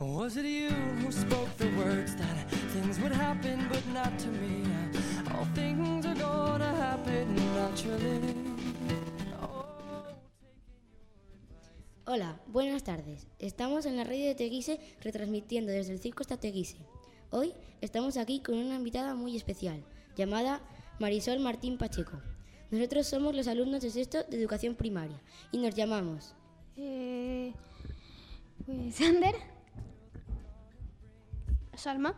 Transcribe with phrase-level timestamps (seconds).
[0.00, 4.28] Or was it you who spoke the words that things would happen, but not to
[4.28, 4.64] me?
[5.32, 8.20] All things are gonna happen naturally.
[12.06, 13.26] Hola, buenas tardes.
[13.38, 16.76] Estamos en la radio de Teguise retransmitiendo desde el Circo hasta Teguise.
[17.30, 19.82] Hoy estamos aquí con una invitada muy especial,
[20.16, 20.60] llamada
[20.98, 22.20] Marisol Martín Pacheco.
[22.70, 25.20] Nosotros somos los alumnos de sexto de educación primaria
[25.52, 26.34] y nos llamamos
[26.76, 27.52] Eh,
[28.66, 29.53] pues Ander.
[31.76, 32.14] Salma.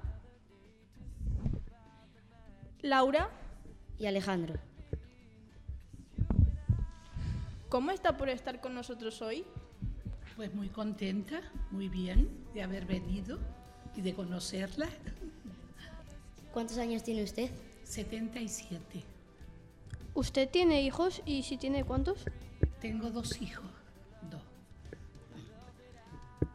[2.82, 3.30] Laura,
[3.98, 4.54] y Alejandro.
[7.76, 9.44] ¿cómo está por estar con nosotros hoy?
[10.34, 13.38] Pues muy contenta, muy bien de haber venido
[13.94, 14.88] y de conocerla.
[16.54, 17.50] ¿Cuántos años tiene usted?
[17.84, 19.04] 77.
[20.14, 22.24] ¿Usted tiene hijos y si tiene cuántos?
[22.80, 23.70] Tengo dos hijos,
[24.30, 24.40] dos,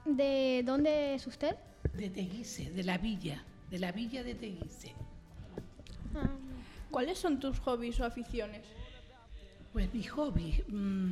[0.05, 1.55] ¿De dónde es usted?
[1.93, 4.93] De Teguise, de la villa, de la villa de Teguise.
[6.89, 8.61] ¿Cuáles son tus hobbies o aficiones?
[9.71, 11.11] Pues mi hobby, mm,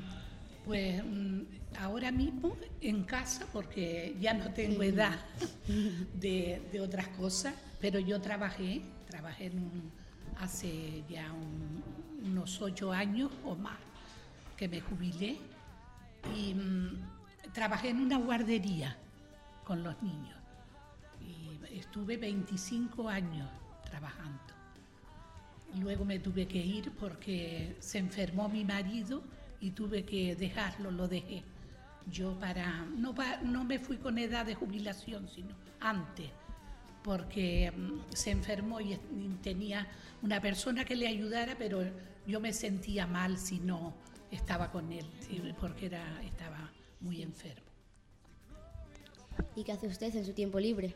[0.66, 1.42] pues mm,
[1.80, 5.18] ahora mismo en casa, porque ya no tengo edad
[6.14, 9.92] de, de otras cosas, pero yo trabajé, trabajé en un-
[10.38, 11.84] hace ya un-
[12.32, 13.78] unos ocho años o más
[14.58, 15.38] que me jubilé
[16.36, 18.98] y mm, trabajé en una guardería
[19.64, 20.38] con los niños
[21.80, 23.50] estuve 25 años
[23.84, 24.40] trabajando.
[25.80, 29.24] Luego me tuve que ir porque se enfermó mi marido
[29.60, 31.44] y tuve que dejarlo, lo dejé.
[32.12, 33.14] Yo para, no,
[33.44, 36.30] no me fui con edad de jubilación, sino antes,
[37.04, 38.98] porque mm, se enfermó y,
[39.44, 39.88] tenía
[40.22, 41.84] una persona que le ayudara, pero
[42.26, 43.94] yo me sentía mal si no
[44.32, 45.06] estaba con él,
[45.60, 47.70] porque era, estaba muy enfermo.
[49.56, 50.96] ¿Y qué hace usted en su tiempo libre?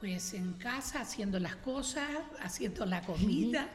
[0.00, 2.08] Pues en casa haciendo las cosas,
[2.42, 3.68] haciendo la comida.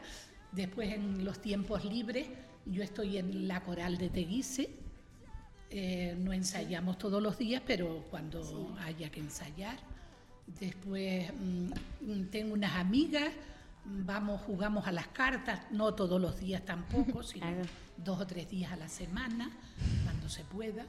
[0.52, 2.26] Después en los tiempos libres,
[2.64, 4.70] yo estoy en la coral de Teguise.
[5.70, 9.76] Eh, no ensayamos todos los días, pero cuando haya que ensayar.
[10.60, 13.32] Después mm, tengo unas amigas,
[13.84, 17.62] vamos, jugamos a las cartas, no todos los días tampoco, sino Claro.
[17.98, 19.50] dos o tres días a la semana,
[20.04, 20.84] cuando se pueda.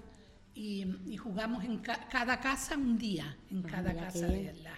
[0.55, 4.53] Y, y jugamos en ca- cada casa un día, en cada mira, qué casa de
[4.63, 4.77] las.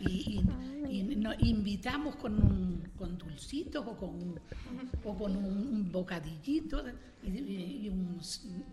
[0.00, 0.40] Y,
[0.88, 4.40] y- y nos invitamos con, un- con dulcitos o con, un-
[5.04, 6.82] o con un, bocadillito
[7.24, 8.20] y, un-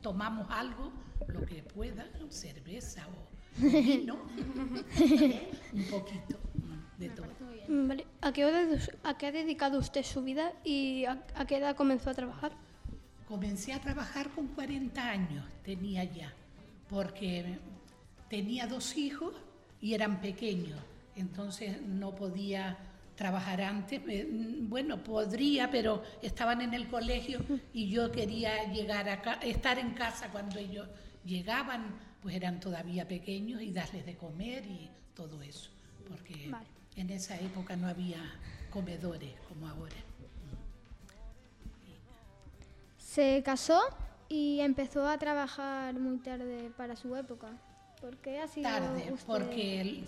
[0.01, 0.91] tomamos algo,
[1.27, 4.17] lo que pueda, cerveza o vino,
[5.73, 6.37] un poquito
[6.99, 7.27] de todo.
[7.67, 8.05] Vale.
[8.21, 8.63] ¿A, qué hora
[9.03, 12.51] ¿A qué ha dedicado usted su vida y a, a qué edad comenzó a trabajar?
[13.27, 16.31] Comencé a trabajar con 40 años, tenía ya,
[16.89, 17.57] porque
[18.29, 19.33] tenía dos hijos
[19.81, 20.79] y eran pequeños,
[21.15, 22.77] entonces no podía
[23.15, 24.01] trabajar antes.
[24.07, 24.27] Eh,
[24.61, 27.39] Bueno, podría, pero estaban en el colegio
[27.73, 30.87] y yo quería llegar a estar en casa cuando ellos
[31.23, 35.69] llegaban, pues eran todavía pequeños y darles de comer y todo eso,
[36.09, 36.67] porque Vale.
[36.95, 38.17] en esa época no había
[38.71, 39.95] comedores como ahora.
[42.97, 43.79] Se casó
[44.27, 47.47] y empezó a trabajar muy tarde para su época.
[48.01, 50.07] ¿Por qué ha sido tarde, usted- porque el-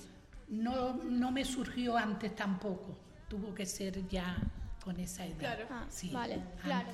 [0.50, 2.98] no, no me surgió antes tampoco.
[3.28, 4.38] Tuvo que ser ya
[4.84, 5.38] con esa edad.
[5.40, 5.66] Claro.
[5.70, 6.62] Ah, Sí, vale, antes.
[6.64, 6.88] claro,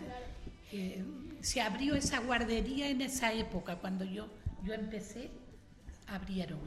[0.71, 1.03] Eh,
[1.41, 4.27] se abrió esa guardería en esa época, cuando yo,
[4.63, 5.29] yo empecé,
[6.07, 6.59] abrieron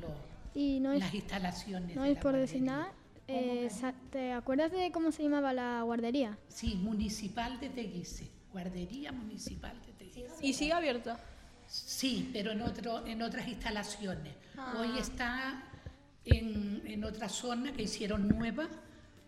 [0.00, 1.94] lo- Y no es, las instalaciones.
[1.94, 2.92] no de es la por decir nada.
[3.28, 3.68] eh,
[4.10, 6.36] ¿Te acuerdas de cómo se llamaba la guardería?
[6.48, 10.34] Sí, municipal de Teguise, guardería municipal de Teguise.
[10.42, 11.18] ¿Y sigue abierta?
[11.68, 14.34] Sí, pero en, otro, en otras instalaciones.
[14.58, 14.74] Ah.
[14.78, 15.62] Hoy está
[16.24, 18.68] en, en otra zona que hicieron nueva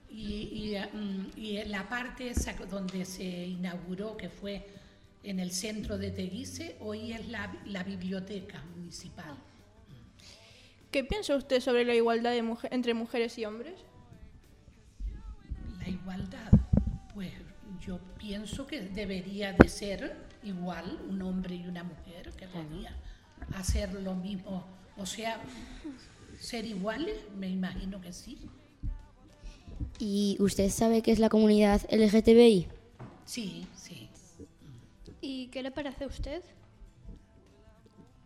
[0.09, 4.67] y, y, mm, y en la parte esa donde se inauguró, que fue
[5.23, 9.37] en el centro de Teguise, hoy es la, la biblioteca municipal.
[10.91, 13.75] ¿Qué piensa usted sobre la igualdad de mujer- entre mujeres y hombres?
[15.81, 16.51] La igualdad,
[17.13, 17.33] pues
[17.85, 22.97] yo pienso que debería de ser igual un hombre y una mujer, que debería
[23.55, 24.65] hacer lo mismo,
[24.97, 25.41] o sea,
[26.41, 28.39] ser iguales, me imagino que sí.
[29.99, 32.69] ¿Y usted sabe qué es la comunidad LGTBI?
[33.25, 34.09] Sí, sí.
[35.21, 36.43] ¿Y qué le parece a usted?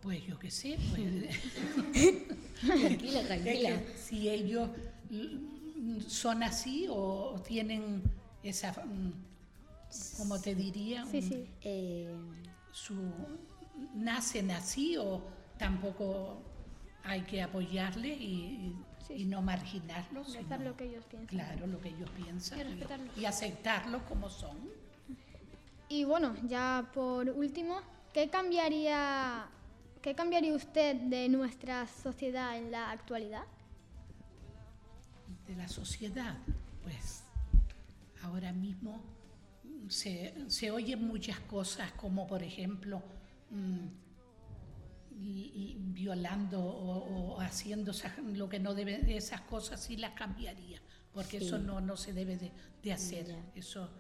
[0.03, 1.37] Pues yo qué sé, pues.
[2.61, 3.69] Tranquila, es tranquila.
[3.83, 4.69] que si ellos
[5.11, 8.03] mm, son así o tienen
[8.43, 9.13] esa, mm,
[10.19, 11.45] como te diría, Sí, un- sí.
[11.63, 12.15] Eh,
[12.73, 12.95] su
[13.95, 15.23] nacen así o
[15.59, 16.43] tampoco
[17.05, 18.75] hay que apoyarle y,
[19.07, 19.25] Sí, y sí.
[19.25, 20.33] no marginarlos.
[20.33, 21.27] Sino- lo que ellos piensan.
[21.27, 22.59] Claro, lo que ellos piensan.
[23.17, 24.57] Y y aceptarlos como son.
[25.89, 27.81] Y bueno, ya por último,
[28.13, 29.47] ¿qué cambiaría,
[30.03, 33.43] ¿qué cambiaría usted de nuestra sociedad en la actualidad?
[35.47, 36.37] de la sociedad,
[36.85, 37.25] pues
[38.23, 39.01] ahora mismo
[39.89, 43.03] se, se oyen muchas cosas como por ejemplo
[43.51, 43.87] mm,
[45.21, 50.13] y- y violando o, o haciendo esas- lo que no debe, esas cosas sí las
[50.13, 50.81] cambiaría,
[51.13, 52.53] porque eso no, no se debe de,
[52.83, 53.37] de hacer.
[53.55, 53.91] Eso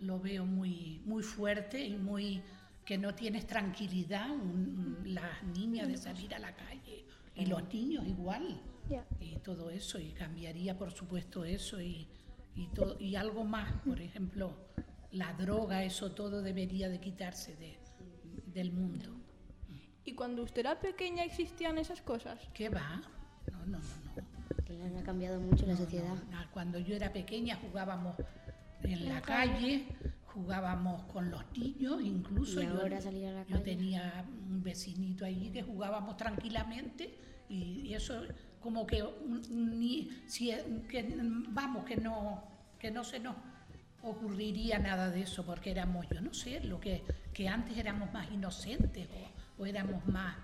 [0.00, 2.42] lo veo muy, muy fuerte y muy
[2.84, 7.04] que no tienes tranquilidad un- un- las niñas de salir a la calle
[7.36, 8.60] y los niños igual.
[9.20, 12.08] Y todo eso y cambiaría por supuesto eso y,
[12.56, 14.56] y, todo, y algo más por ejemplo
[15.12, 17.78] la droga eso todo debería de quitarse de,
[18.46, 19.14] del mundo
[20.04, 22.38] ¿Y cuando usted era pequeña existían esas cosas?
[22.54, 23.00] ¿qué va?
[23.50, 24.22] no no no no,
[24.64, 26.14] Claro, ha cambiado mucho la No, no, sociedad.
[26.30, 26.38] no.
[26.52, 28.16] cuando yo era pequeña jugábamos
[28.82, 29.86] en la calle
[30.26, 33.64] jugábamos con los niños incluso Y yo, ahora salir a la yo calle.
[33.64, 37.14] tenía un vecinito allí que jugábamos tranquilamente
[37.48, 38.22] y, y eso
[38.60, 39.04] como que
[39.50, 40.52] ni, si,
[40.88, 41.14] que,
[41.50, 42.42] vamos que no
[42.78, 43.36] que no se nos
[44.02, 47.02] ocurriría nada de eso porque éramos yo no sé lo que
[47.32, 49.08] que antes éramos más inocentes
[49.58, 50.36] o, o éramos más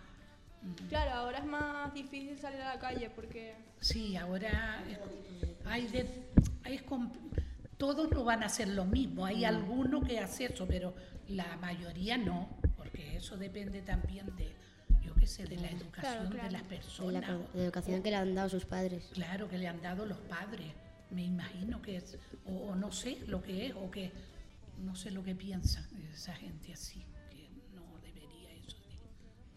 [0.89, 3.55] Claro, ahora es más difícil salir a la calle porque...
[3.81, 4.99] Sí, ahora es-
[5.65, 6.29] hay de,
[6.65, 6.81] hay
[7.77, 9.25] todos no van a hacer lo mismo.
[9.25, 10.95] Hay alguno que hace eso, pero
[11.29, 14.53] la mayoría no, porque eso depende también de,
[15.01, 16.31] yo qué sé, de la educación claro.
[16.31, 17.55] de las De la personas.
[17.55, 19.09] de educación que le han dado sus padres.
[19.15, 20.73] Claro, que le han dado los padres
[21.11, 24.13] me imagino que es, o, no sé lo que es, o que
[24.79, 28.77] no sé lo que piensa esa gente así, que no debería eso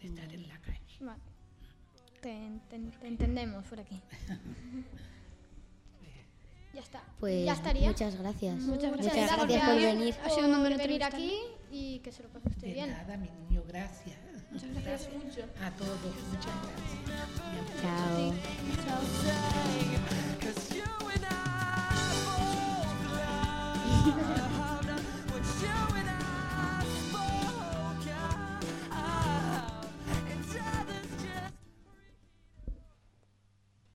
[0.00, 0.98] de, estar en la calle.
[2.20, 2.50] Te,
[3.06, 4.00] entendemos por aquí.
[6.74, 7.02] Ya está.
[7.20, 7.44] Pues.
[7.44, 7.86] Muchas gracias.
[7.86, 10.14] Muchas gracias, muchas gracias por, venir.
[10.24, 11.38] Ha sido un honor venir aquí
[11.70, 12.90] y que se lo pase usted de bien.
[12.90, 14.16] Nada, mi niño, gracias.
[14.50, 15.42] Muchas gracias, mucho.
[15.60, 15.98] a todos.
[16.30, 17.12] Muchas gracias.
[17.82, 18.32] Chao.
[18.86, 20.31] Chao.